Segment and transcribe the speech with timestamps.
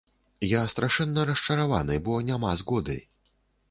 [0.51, 3.01] Я страшэнна расчараваны, бо няма згоды.